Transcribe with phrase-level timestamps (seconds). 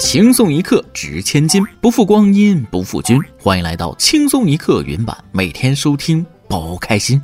[0.00, 3.20] 轻松一刻值千金，不负光阴不负君。
[3.38, 7.20] 欢迎来到轻松一刻云版，每天收听，包开心。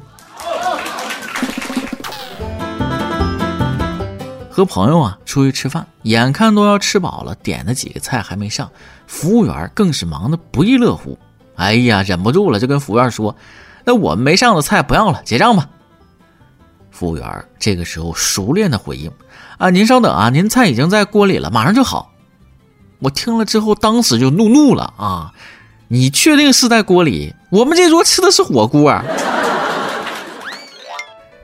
[4.50, 8.70] 和朋友啊出去吃饭，眼看都要吃饱了，点的几个菜还没上，
[9.06, 11.18] 服务员更是忙得不亦乐乎。
[11.54, 13.34] 哎呀，忍不住了，就跟服务员说
[13.84, 15.66] ：“那我们没上的菜不要了，结账吧。”
[16.92, 19.10] 服务员这个时候熟练的回应
[19.56, 22.12] ：“啊，您稍等啊，您菜已经在锅里了，马上就好。”
[22.98, 25.32] 我听了之后，当时就怒怒了啊！
[25.88, 27.34] 你确定是在锅里？
[27.50, 28.90] 我们这桌吃的是火锅。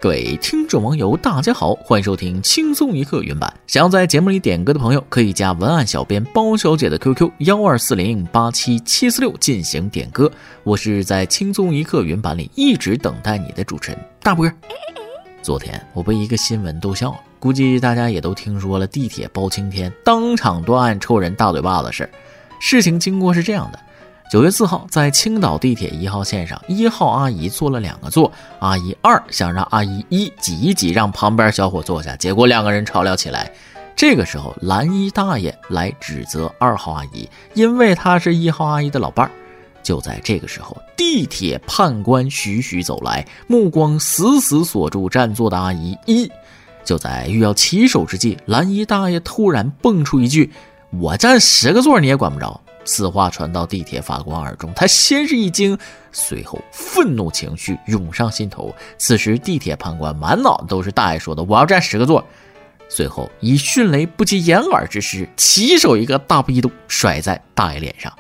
[0.00, 3.52] 各位听众网友，大家好，欢迎收听轻松一刻原版。
[3.66, 10.30] 想要在节目里点歌的朋友，可以加文案小编包小姐的 QQ 幺二四零八七七四六进行点歌。
[10.64, 14.50] 我是在轻松一刻原版里一直等待你的主持人大波。
[15.42, 17.18] 昨天我被一个新闻逗笑了。
[17.42, 22.08] 估计大家也都听说了地铁包青天当场断案抽人大嘴巴的事
[22.60, 23.80] 事情经过是这样的：
[24.30, 33.50] 九月四号，在青岛地铁一号线上，一号阿姨坐了两个座，阿姨二想让阿姨一挤一挤，让旁边小伙坐下，结果两个人吵了起来。
[33.96, 39.32] 这个时候，蓝衣大爷来指责二号阿姨，因为他是一号阿姨的老伴儿。
[39.82, 46.30] 就在这个时候，地铁判官徐徐走来，目光死死锁住占座的阿姨一。
[46.84, 50.50] 就在欲要起手之际，蓝衣大爷突然蹦出一句
[50.98, 55.78] ：“我占十个座你也管不着。”此话传到地铁法官耳中，他先是一惊，
[56.10, 58.74] 随后愤怒情绪涌上心头。
[58.98, 62.24] 此时，地铁判官满脑子都是大爷说的“我要占十个座”，
[62.90, 68.12] 随后以迅雷不及掩耳之势，起手一个大逼斗甩在大爷脸上。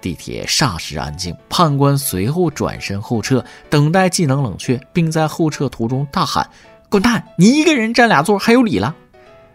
[0.00, 6.48] 地铁霎时安静，判官随后转身后撤，等待技能冷却，并在后撤途中大喊。
[6.88, 7.24] 滚蛋！
[7.36, 8.94] 你一个人占俩座还有理了？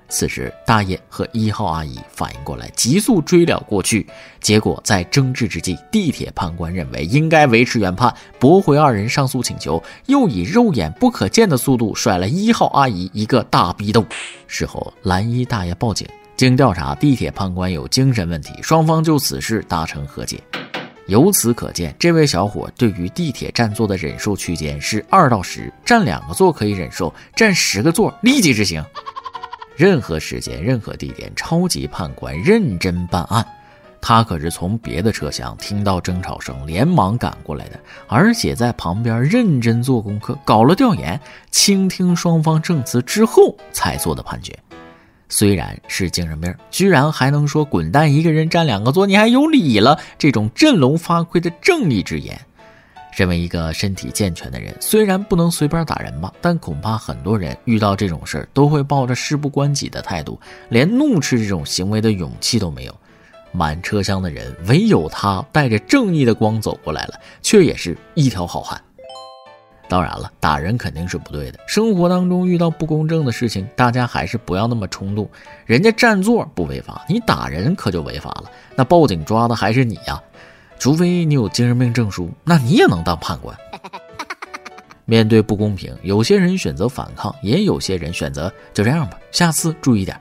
[0.10, 4.06] 此时，大爷和一号阿姨反应过来，急速追了过去。
[4.42, 14.06] 结果在争执之际，地铁判官认为应该维持原判，驳回二人上诉请求，又以肉眼不可见的速度甩了一号阿姨一个大逼斗。
[14.48, 20.44] 事后，蓝衣大爷报警，经调查，地铁判官有精神问题，双方就此事达成和解。
[21.12, 28.82] 由此可见，这位小伙对于地铁占座的忍受区间是二到十，占两个座可以忍受，占十个座立即执行。
[29.76, 33.46] 任何时间、任何地点，超级判官认真办案。
[34.00, 37.78] 他可是从别的车厢听到争吵声，连忙赶过来的，
[38.08, 41.20] 而且在旁边认真做功课，搞了调研，
[41.52, 44.58] 倾听双方证词之后才做的判决。
[45.32, 49.98] 虽然是精神病，居然还能说“滚蛋”，一个人占两个座，你还有理了？
[50.18, 52.38] 这种振聋发聩的正义之言，
[53.14, 60.38] 身为一个身体健全的人，虽然不能随便打人吧，但恐怕很多人遇到这种事儿都会抱着事不关己的态度，
[60.68, 62.94] 连怒斥这种行为的勇气都没有。
[63.54, 68.82] 满车厢的人，唯有他带着正义的光走过来了，却也是一条好汉。
[69.92, 71.60] 当然了，打人肯定是不对的。
[71.68, 75.30] 生活当中遇到不公正的事情，大家还是不要那么冲动。
[75.66, 78.50] 人家占座不违法，你打人可就违法了。
[78.74, 80.18] 那报警抓的还是你呀？
[80.80, 83.54] 除非你有精神病证书，那你也能当判官。
[85.04, 90.18] 面对不公平，有些人选择反抗，也有些人选择就这样吧，下次注意点。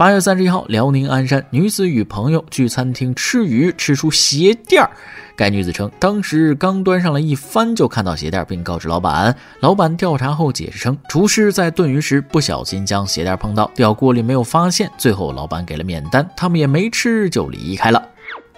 [0.00, 4.88] 八月三十一号，辽宁鞍山女子与朋友去餐厅吃鱼，吃出鞋垫儿。
[5.36, 9.36] 该女子称，当时刚端上来一翻，就看到鞋垫，并告知老板。
[9.60, 14.90] 老板调查后解释称，厨师在炖鱼时不小心将鞋垫碰到，掉锅里没有发现。
[14.96, 18.02] 最后老板给了免单，他们也没吃就离开了。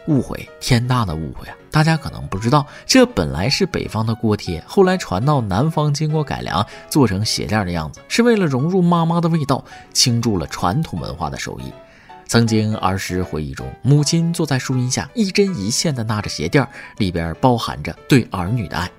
[0.06, 1.56] 误会，天大的误会啊！
[1.72, 11.72] 大家可能不知道，这本来是北方的锅贴，后来传到南方，经过改良做成鞋垫的样子，是为了融入妈妈的味道，倾注了传统文化的手艺。
[12.28, 16.66] 曾经儿时回忆中，母亲坐在树荫下，一针一线的纳着鞋垫，
[16.98, 18.90] 里边包含着对儿女的爱。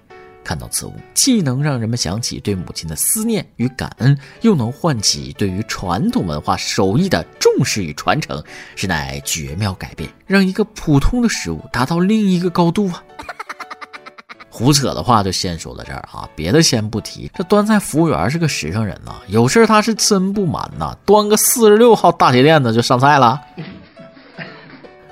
[0.44, 8.44] 看到此物，既能让人们想起对母亲的思念与感恩，又能唤起对于传统文化手艺的重视与传承，
[8.76, 13.04] 实乃绝妙改变，让一个普通的食物达到另一个高度啊！
[14.50, 17.32] 胡扯的话就先说到这儿啊，别的先不提。
[17.34, 23.42] 这端菜服务员是个实诚人呐，有事他是真不瞒呐，端个四十六号大鞋垫子就上菜了。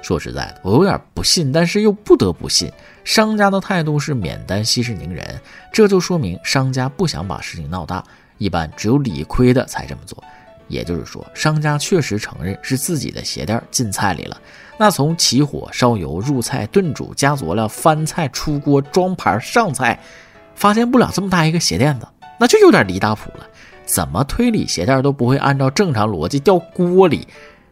[0.04, 2.72] 说实在的，我有点不信，但是又不得不信。
[3.04, 5.40] 商家的态度是免单息事宁人，
[5.72, 8.04] 这就说明商家不想把事情闹大。
[8.38, 10.24] 一般只有理亏的才这么做。
[10.68, 14.40] 也就是说，商家确实承认是自己的鞋垫进菜里了。
[14.78, 20.00] 那从起火、烧油、入菜、炖煮、加佐料、翻菜、出锅、装盘、上菜，
[20.56, 22.08] 发现不了这么大一个鞋垫子，
[22.40, 23.46] 那就有点离大谱了。
[23.86, 27.28] 怎么推理鞋垫都不会按照正常逻辑掉锅里。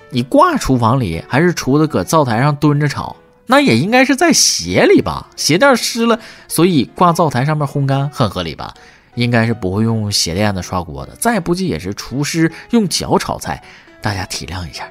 [0.09, 3.15] 你挂厨房里还是厨子搁灶台上蹲着炒？
[3.51, 5.27] 那也应该是在鞋里吧？
[5.35, 8.71] 鞋垫湿了，所以挂灶台上面烘干很合理吧？
[9.15, 13.61] 应该是不会用鞋垫子刷锅的，再不济也是厨师用脚炒菜，
[14.03, 14.87] 大家体谅一下。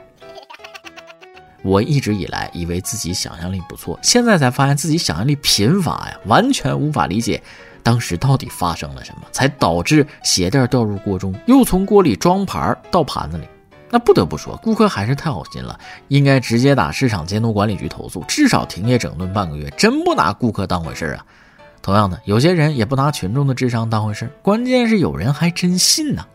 [1.62, 7.40] 我一直以来以为自己想象力不错，现在才发现自己想象力贫乏呀，完全无法理解
[7.84, 13.44] 当时到底发生了什么，才导致鞋垫掉入锅中，又从锅里装盘到盘子里。
[13.90, 19.70] 那不得不说，顾客还是太好心了，应该直接打市场监督管理局投诉，至少停业整顿半个月。
[19.76, 21.24] 真不拿顾客当回事儿啊！
[21.80, 26.26] 同样的，有些人也不拿群众的智商当回事儿，关键是有人还真信呢。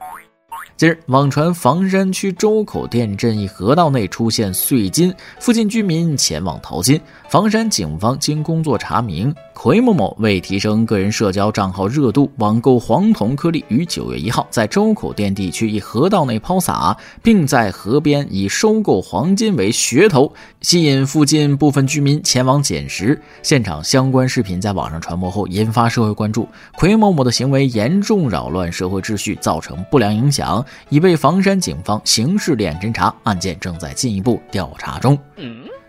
[0.75, 6.99] 近日，网传房山区周口店镇一河道内出现碎金，附近居民前往淘金。
[7.29, 23.19] 房山警方经工作查明，奎某某为提升个人社交账号热度，网购黄铜颗粒，于九月一号在周口店地区一河道内抛洒，并在河边以收购黄金为噱头，吸引附近部分居民前往捡拾。
[23.43, 26.47] 现场相关视频在网上传播后，引发社会关注。
[26.75, 30.62] 奎某某的行为严重扰乱社会秩序，造成不良影响。
[30.89, 35.17] 已被房山警方刑事立案侦查，案件正在进一步调查中。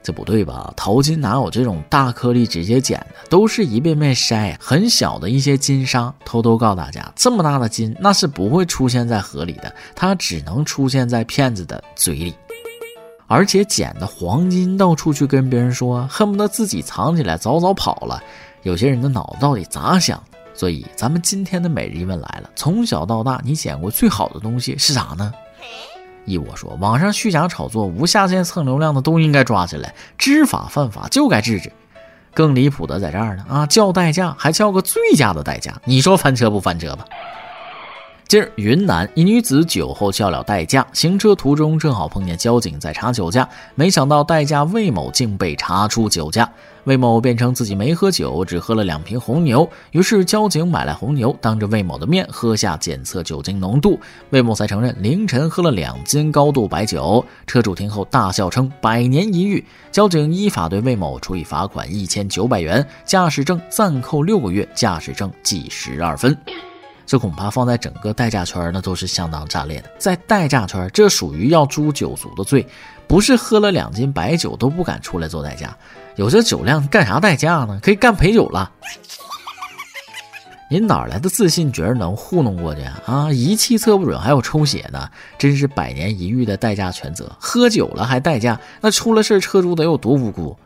[0.02, 0.70] 这不对吧？
[0.76, 3.28] 淘金哪有这种大颗粒直接捡的？
[3.30, 6.12] 都是一遍遍筛，很小的一些金沙。
[6.26, 12.34] 偷偷告诉大家，这么大的金那是不会出现在河里的，它只能出现在骗子的嘴里。
[13.26, 18.22] 而且捡的黄金到处去跟别人说，恨不得自己藏起来早早跑了。
[18.62, 20.22] 有些人的脑子到底咋想？
[20.54, 25.32] 所以，咱们今天的每日一问来了：从小到大，你捡过最好的东西是啥呢？
[26.24, 31.70] 依我说，网上虚假炒作、无下限蹭流量的都应该抓起来，知法犯法就该制止。
[32.32, 37.04] 更离谱的在这儿呢啊，叫代驾还叫个醉驾的代驾，你说翻车不翻车吧？
[38.26, 46.50] 近日，云南一女子酒后叫了代驾，行车途中正好碰见交警在查酒驾，没想到代驾魏某竟被查出酒驾。
[46.84, 49.68] 魏某辩称自己没喝酒，只喝了两瓶红牛。
[49.92, 54.00] 于是交警买来红牛，当着魏某的面喝下检测酒精浓度，
[54.30, 57.24] 魏某才承认凌晨喝了两斤高度白酒。
[57.46, 59.64] 车主听后大笑称百年一遇。
[59.92, 66.36] 交警依法对魏某处以罚款一千九百元，驾驶证暂扣六个月，驾驶证记十二分。
[67.06, 69.90] 这恐怕放在整个代驾圈，那都是相当炸裂的。
[69.98, 72.66] 在代驾圈，这属于要诛九族的罪，
[73.06, 75.76] 不是喝了两斤白酒都不敢出来做代驾。
[76.16, 77.78] 有这酒量干啥代驾呢？
[77.82, 78.70] 可以干陪酒了。
[80.70, 83.30] 您哪来的自信，觉得能糊弄过去啊？
[83.30, 85.08] 仪器测不准，还有抽血呢，
[85.38, 87.30] 真是百年一遇的代驾全责。
[87.38, 90.56] 喝酒了还代驾，那出了事车主得有多无辜？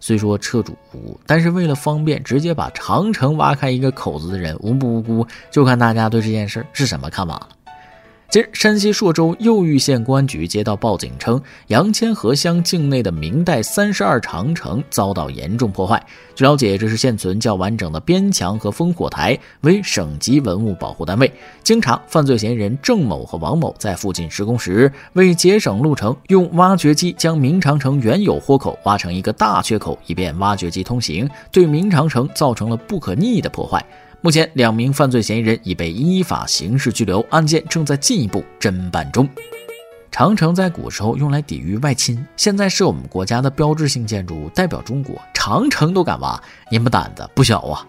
[0.00, 7.48] 虽说车主无辜，但是为了方便，直接把长城挖开一个口子的人无不无辜，就看大家对这件事是什么看法了。
[8.30, 16.04] 近日，山西朔州右玉县公安局接到报警称，杨千河乡境内的明代三十二长城遭到严重破坏。
[16.34, 21.32] 据了解，这是现存较完整的边墙和烽火台，为省级文物保护单位。
[21.62, 33.82] 经查，犯罪嫌疑人郑某和王某在附近施工时，为节省路程，用挖掘机将明长城原有豁口挖成一个大缺口，以便挖掘机通行，对明长城造成了不可逆的破坏。
[34.20, 39.28] 目前，两名犯罪嫌疑人已被依法刑事拘留，案件正在进一步侦办中。
[40.10, 45.16] 长城在古时候用来抵御外侵，现在是我们国家的标志性建筑，代表中国。
[45.32, 47.86] 长城都敢挖，你们胆子不小啊！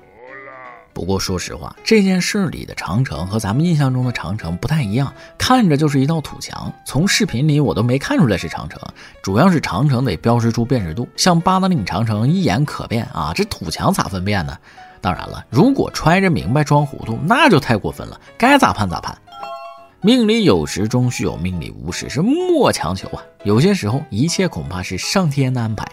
[0.93, 6.71] 不过说实话，这件事里的长城和咱们印象中的长城不太一样，看着就是一道土墙。
[6.85, 8.79] 从视频里我都没看出来是长城，
[9.23, 14.55] 主要是长城得标识出辨识度，像八达岭长城一眼可辨啊，这土墙咋分辨呢？
[15.01, 19.17] 当然了，如果揣着明白装糊涂，那就太过分了，该咋判咋判。
[20.01, 23.21] 命里有时终须有，命里无时是莫强求啊。
[23.43, 25.85] 有些时候，一切恐怕是上天的安排。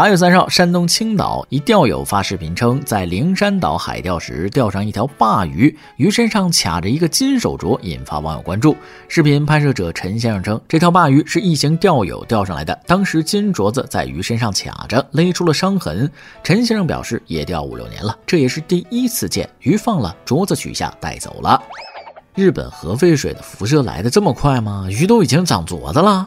[0.00, 8.74] 八月三号，山东青岛一钓友发视频称，在灵山岛海钓时钓上一条鲅鱼，鱼身上卡着一个金手镯，引发网友关注。
[9.08, 16.10] 视频拍摄者陈先生称，这条鲅鱼是一行钓友钓上来的，当时金镯子在鱼身上卡着，勒出了伤痕。
[16.42, 21.62] 陈先生表示，也钓五六年了，这也是第一次见鱼放了，镯子取下带走了。
[22.34, 24.86] 日本核废水的辐射来的这么快吗？
[24.88, 26.26] 鱼都已经长镯子了。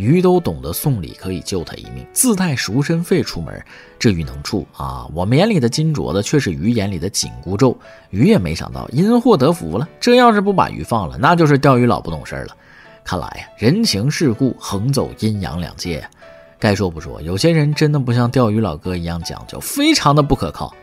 [0.00, 3.62] 鱼都懂得送礼可以救他一命，自带赎身费出门，
[3.98, 5.06] 这鱼能处啊！
[5.12, 7.76] 我们眼里的金镯子，却是鱼眼里的紧箍咒。
[8.08, 12.56] 鱼也没想到因祸得福了，这要是不把鱼放了，那就是钓鱼佬不懂事了。
[13.04, 16.02] 看来呀，人情世故横走阴阳两界。
[16.58, 20.74] 该说不说，有些人真的不像钓鱼老哥一样讲究，非常的不可靠。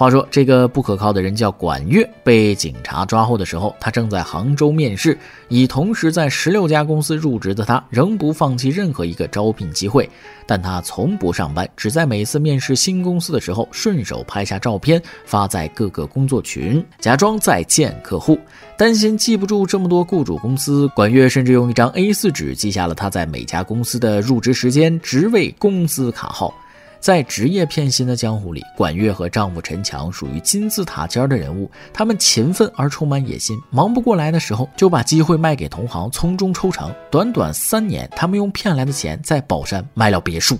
[0.00, 5.18] 话说，这个不可靠的人叫管月，被警察抓获的时候，他正在杭州面试。
[5.50, 10.08] 已同时在十六家公司入职的他，仍不放弃任何一个招聘机会。
[10.46, 18.38] 但他从不上班，只在每次面试新公司的时候，顺手拍下照片发在各个工作群，假装在见客户。
[18.78, 26.54] 担心记不住这么多雇主公司，管月甚至用一张 A4 纸记下了他在每家公司的入职时间、职位、工资卡号。
[27.00, 31.70] 在职业骗薪的江湖里，管月和丈夫陈强属于金字塔尖的人物。
[31.94, 36.94] 他们勤奋而充满野心，忙不过来的时候就把机会卖给同行，从中抽成。
[37.10, 40.58] 短短三年，他们用骗来的钱在宝山买了别墅。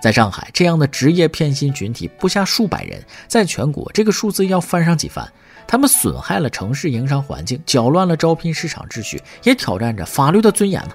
[0.00, 5.28] 在上海，这样的职业骗薪群体不下数百人，在全国这个数字要翻上几番。
[5.66, 10.90] 他们损害了城市营商环境，搅乱了招聘市场秩序，也挑战着法律的尊严呢。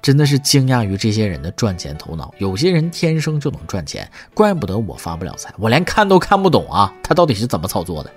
[0.00, 8.10] 真的是惊讶于这些人的赚钱头脑，有些人天生就能赚钱，怪不得我发不了财，我连看都看不懂啊，他到底是怎么操作的？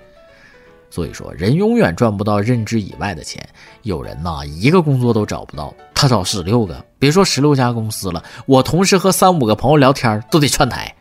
[0.90, 3.42] 所以说，人永远赚不到认知以外的钱。
[3.82, 10.94] 有人呐，一个工作都找不到，他找十六个，别说十六家公司了，我同时和三五个朋友聊天都得串台。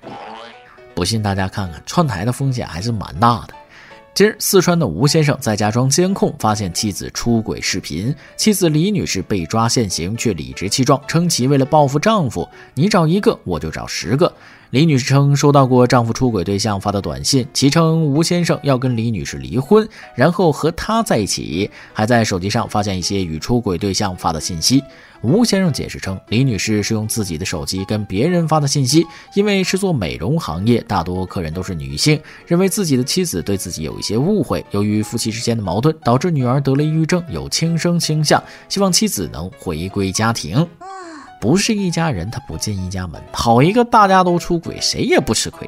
[0.96, 3.54] 不信大家看看，串台的风险还是蛮大的。
[4.14, 8.14] 今日，四川的吴先生在家装监控，发现妻子出轨视频。
[8.36, 14.32] 妻子李女士被抓现行，却理直气壮称其为了报复丈夫，你找一个我就找十个。
[14.72, 19.86] 李女士称收到过丈夫出轨对象发的短信，其称吴先生要跟李女士离婚，
[20.16, 24.82] 然后和她在一起，还在手机上发现一些与出轨对象发的信息。
[25.24, 34.66] 吴先生解释称，李女士是用自己的手机跟别人发的信息，因为是做美容行业，大多客人都是女性，认为自己的妻子对自己有一些误会。
[34.72, 40.66] 由于夫妻之间的矛盾，导致女儿得了抑郁症，有轻生倾向，希望妻子能回归家庭。
[41.42, 43.20] 不是一家人，他不进一家门。
[43.34, 45.68] 好一个大家都出轨，谁也不吃亏。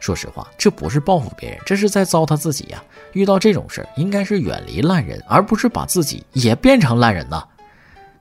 [0.00, 2.82] 说实话，这不是报复别人，这是在糟蹋自己呀。
[3.12, 7.40] 遇到这种事儿，应该是远离烂人，而不是把自己也变成烂人呢。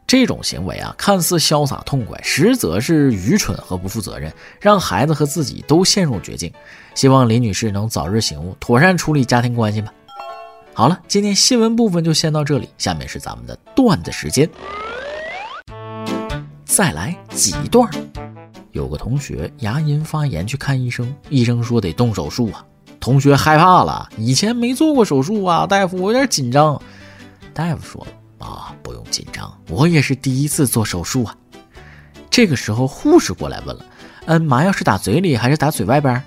[0.06, 6.54] 这种行为啊，看似潇洒痛快，实则是愚蠢和不负责任，让孩子和自己都陷入绝境。
[6.94, 9.92] 希望李女士能早日醒悟，妥善处理家庭关系吧。
[10.74, 14.48] 好了，今天新闻部分就先到这里，下面是咱们的段子时间。
[16.72, 17.86] 再来几段。
[18.72, 22.64] 有个同学牙龈发炎去看医生，医生说得动手术啊。
[22.98, 26.82] 同学害怕了，以前没做过手术啊，大夫我有点紧张。
[27.54, 28.08] 大夫说。
[28.40, 31.36] 啊，不用紧张，我也是第一次做手术啊。
[32.30, 33.86] 这个时候，护士过来问了
[34.26, 36.24] ：“嗯，麻药是打嘴里还是打嘴外边？”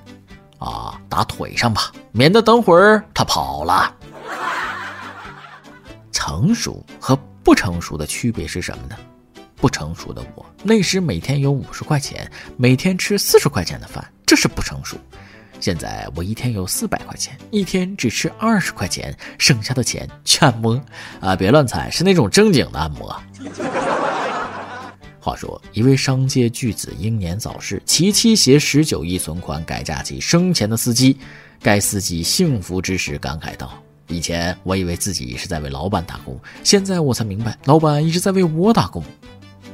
[0.60, 3.92] 啊，打腿上吧，免得等会儿他跑了。
[6.12, 8.94] 成熟和不成熟的区别是什么呢？
[9.64, 14.94] 不成熟的我那时每天有五十块钱，每天吃四十块钱的饭，这是不成熟。
[15.59, 20.78] 现在我一天有四百块钱，一天只吃二十块钱，剩下的钱去按摩
[21.18, 21.35] 啊！
[21.35, 23.18] 别乱猜，是那种正经的按摩。
[25.18, 31.16] 话说，一位商界巨子英年早逝，其妻携十九亿存款改嫁其生前的司机。
[31.62, 33.73] 该司机幸福之时感慨道
[34.09, 39.02] ：“以前我以为自己是在为老板打工，现在我才明白，老板一直在为我打工。”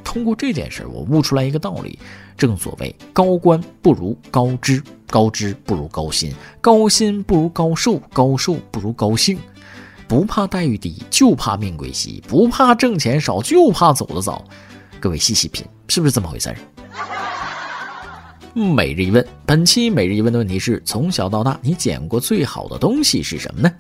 [0.05, 1.99] 通过这件事，我悟出来一个道理：
[2.37, 9.39] 正所谓高官不如高知，高知不如高薪，高薪不如高寿，高寿不如高兴。
[10.09, 14.45] 不怕待遇低，就怕命贵稀；不怕挣钱少，就怕走得早。
[14.99, 16.53] 各位细细品，是不是这么回事？
[18.53, 23.73] 每日一问，本期每日一问的问题是：从小到大，你捡过最好的东西是什么呢？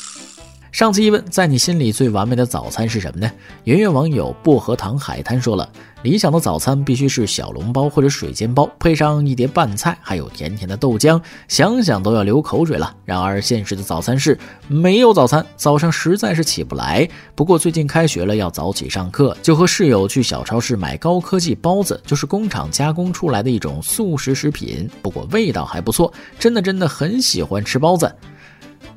[0.72, 3.28] 上次一问，在你心里最完美的早餐是什么呢？
[3.64, 5.68] 圆圆网友薄荷糖海滩说了，
[6.02, 12.94] 理想的早餐必须是小笼包或者水煎包，配上一碟拌菜，还有甜甜的豆浆，想想都要流口水了。
[13.04, 17.06] 然而现实的早餐是没有早餐，早上实在是起不来。
[17.34, 28.10] 不过最近开学了，要早起上课，就和室友去小超市买高科技包子，就是工厂加工出来的一种速食食品，不过味道还不错，真的真的很喜欢吃包子。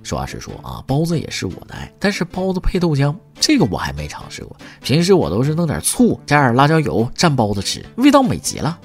[0.04, 4.56] 实话实说啊，包子也是我的爱，但是包子配豆浆，这个我还没尝试过。
[4.82, 8.78] 平时我都是弄点醋，加点辣椒油蘸包子吃，味道美极了。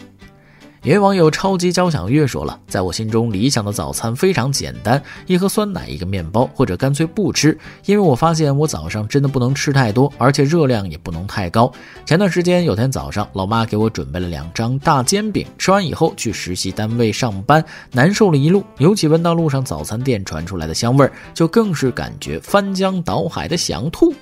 [0.85, 11.71] 一位网友超级交响乐说了，在我心中理想的早餐非常简单，一盒酸奶，一个面包，或者干脆不吃，因为我发现我早上真的不能吃太多，而且热量也不能太高。
[12.07, 24.15] 前段时间有天早上，老妈给我准备了两张大煎饼，吃完以后去实习单位上班，难受了一路，尤其闻到路上早餐店传出来的香味儿，就更是感觉翻江倒海的想吐。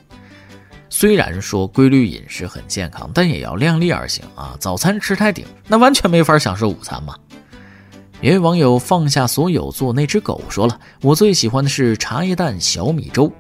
[0.88, 4.56] 虽然说规律饮食很健康，但也要量力而行啊！
[4.60, 7.14] 早餐吃太顶，那完全没法享受午餐嘛。
[8.20, 13.30] 有位网友放下所有做那只狗说了：“我最喜欢的是茶叶蛋小米粥，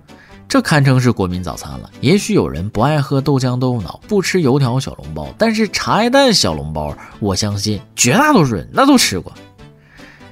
[0.48, 1.90] 这堪称是国民早餐了。
[2.00, 9.32] 也许有人不爱喝豆浆豆腐脑，不吃油条小笼包，但是茶叶蛋小笼包，我相信绝大多数人那都吃过。”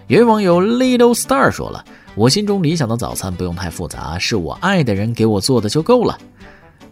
[0.09, 1.83] 有位网友 Little Star 说了
[2.15, 6.19] ：“我心中理想的早餐不用太复杂，是我爱的人给我做的就够了。”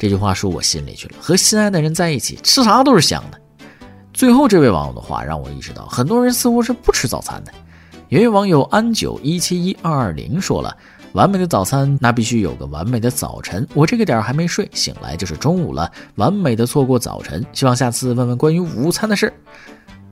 [0.02, 1.14] 这句话说我心里去了。
[1.20, 3.40] 和心爱的人在一起，吃啥都是香的。
[4.12, 7.52] 最后这位网友的话让我意识到，很多人似乎是不吃早餐的。
[8.08, 10.76] 有位网友安九一七一二二零说了
[11.14, 13.64] ：“完美的早餐，那必须有个完美的早晨。
[13.74, 17.46] 我这个点还没睡，醒来就是中午了，完美的错过早晨。
[17.52, 19.32] 希望下次问问关于午餐的事。”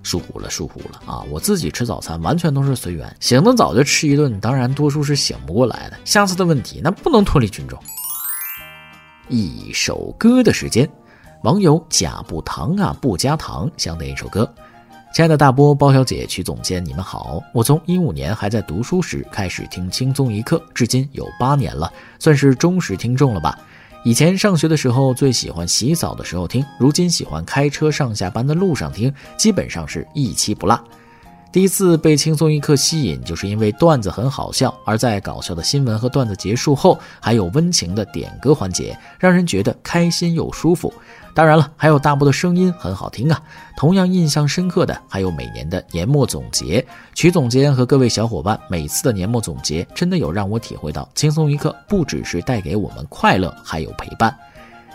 [0.04, 1.24] 疏忽了，疏忽了啊！
[1.28, 5.96] 我自己吃早餐完全都是随缘，醒得早就吃一顿，当然多数是醒不过来的。
[6.04, 7.76] 下次的问题那不能脱离群众。
[9.30, 10.90] 一首歌的时间，
[11.44, 14.52] 网友假不糖啊不加糖想点一首歌。
[15.14, 17.40] 亲爱的大波包小姐曲总监，你们好！
[17.54, 23.56] 我从一五年还在读书时开始听轻松一刻，至今有八年了，算是忠实听众了吧。
[24.04, 30.82] 以前上学的时候最喜欢洗澡的时候听，如今喜欢开车上下班的路上听，基本上是一期不落。
[31.52, 40.92] 第一次被轻松一刻吸引，就是因为段子很好笑，而在搞笑的新闻和段子结束后，还有温情的点歌环节，让人觉得开心又舒服。
[41.34, 43.42] 当然了，还有大波的声音很好听啊！
[43.76, 54.36] 同样印象深刻的还有每年的年末总结，曲总监和各位小伙伴每次的年末总结，真的有让我体会到轻松一刻不只是带给我们快乐，还有陪伴。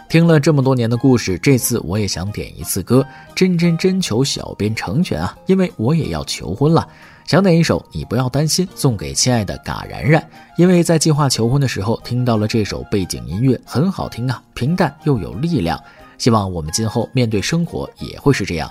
[0.07, 5.35] 听了这么多年的故事，这次我也想点一次歌，真真真求小编成全啊！
[5.47, 6.87] 因为我也要求婚了，
[7.25, 10.25] 想点一首《你不要担心》送给亲爱的嘎然然，
[10.57, 15.77] 因为在计划求婚的时候听到了这首背景音乐，很好听啊，平淡又有力量。
[16.17, 18.69] 希望我们今后面对生活也会是这样，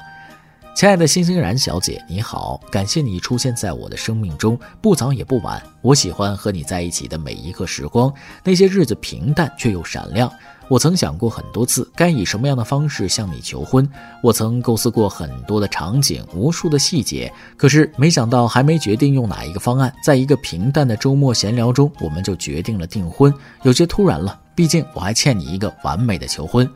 [0.74, 5.60] 亲爱的星星然小姐，你好，感谢你出现在我的生命中，不早也不晚。
[5.82, 8.10] 我喜欢和你在一起的每一刻时光，
[8.44, 10.32] 那些日子平淡却又闪亮。
[10.68, 13.88] 我曾想过很多次，该以什么样的方式向你求婚。
[14.22, 24.40] 我曾构思过很多的场景，无数的细节，可是没想到还没决定用哪一个方案，在一个平淡的周末闲聊中，我们就决定了订婚，有些突然了。
[24.54, 26.68] 毕竟我还欠你一个完美的求婚。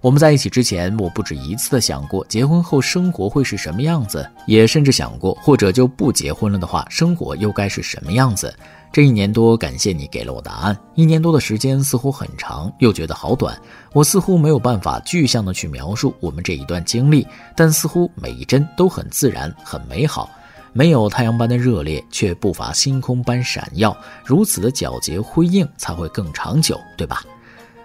[0.00, 8.52] 我们在一起之前，我不止一次的想过结婚后生活会是什么样子，也甚至想过，或者就不结婚了的话，生活又该是什么样子。
[8.92, 10.76] 这一年多，感谢你给了我答案。
[10.96, 13.56] 一年多的时间似乎很长，又觉得好短。
[13.92, 17.24] 我似乎没有办法具象的去描述我们这一段经历，
[17.56, 20.28] 但似乎每一帧都很自然，很美好。
[20.72, 23.96] 没有太阳般的热烈，却不乏星空般闪耀。
[24.24, 27.22] 如此的皎洁辉映，才会更长久，对吧？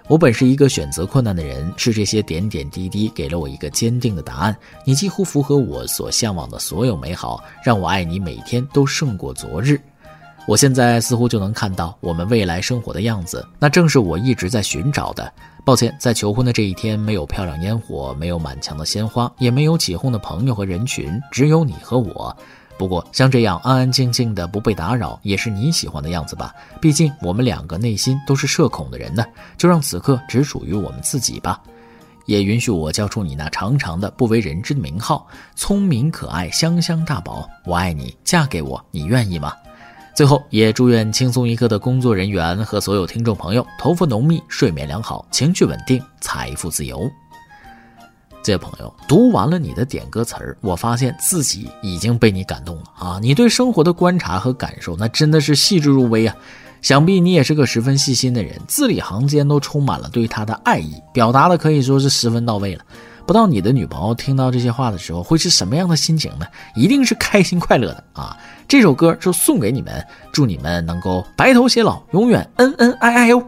[0.07, 4.55] 我本是一个选择困难的人，是这些点点滴滴给了我一个坚定的答案。
[4.83, 9.79] 你几乎符合我所向往的所有美好，让我爱你每天都胜过昨日。
[10.47, 15.31] 我现在似乎就能看到我们未来生活的样子，那正是我一直在寻找的。
[15.65, 22.35] 抱歉，在求婚的这一天，没有漂亮烟火，没有满墙的鲜花，也没有起哄的朋友和人群，只有你和我。
[22.77, 26.53] 不过，像这样安安静静的不被打扰，也是你喜欢的样子吧？
[26.79, 29.25] 毕竟我们两个内心都是社恐的人呢，
[29.57, 31.59] 就让此刻只属于我们自己吧。
[32.27, 37.49] 也允许我叫出你那长长的不为人知的名号——聪明可爱香香大宝。
[37.65, 39.53] 我爱你，嫁给我，你愿意吗？
[40.15, 47.11] 最后，也祝愿轻松一刻的工作人员和所有听众朋友头发浓密、睡眠良好、情绪稳定、财富自由。
[48.41, 53.19] 这位朋友读完了你的点歌词儿，我发现自己已经被你感动了啊！
[53.21, 56.33] 你对生活的观察和感受，那真的是细致入微啊！
[56.81, 62.85] 想必你也是个十分细心的人，字里行间都充满了对他的爱意，表达的可以说是十分到位了。
[63.25, 66.45] 不知道你的女朋友听到这些话的时候会是什么样的心情呢？
[66.75, 68.37] 一定是开心快乐的啊！
[68.67, 73.43] 这首歌就送给你们，祝你们能够白头偕老，永远恩恩爱爱哟！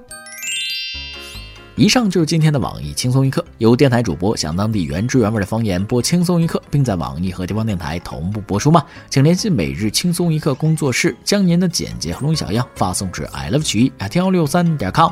[1.75, 8.83] 以上就是今天的网易轻松一刻，由电台主播想当地原汁原味的方言播轻松一刻，并在网易和地方电台同步播出吗？
[9.11, 15.11] 请联系每日轻松一刻工作室，将您的简介和录音小样发送至 i love 曲艺 at 幺六三点 com。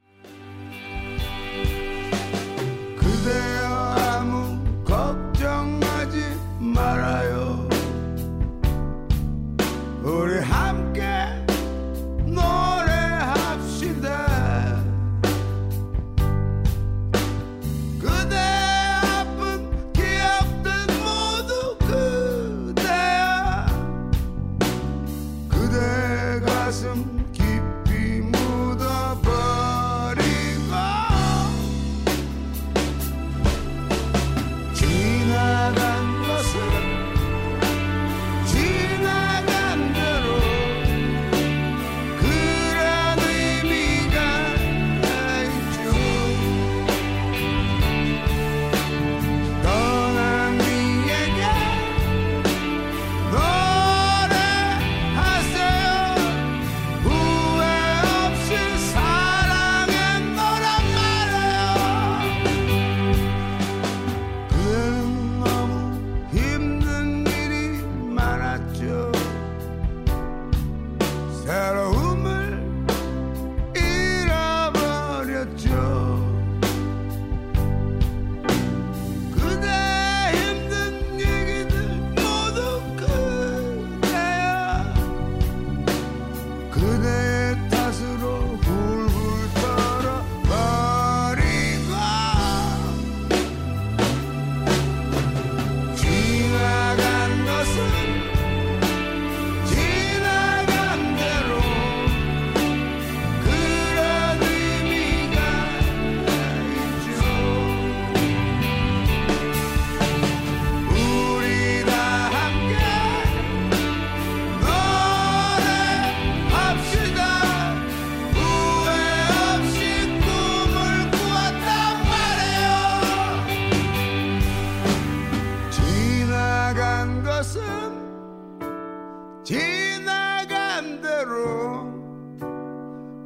[129.51, 131.91] 지나간 대로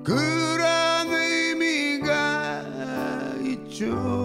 [0.04, 2.64] 그런 의미가
[3.44, 4.25] 있죠.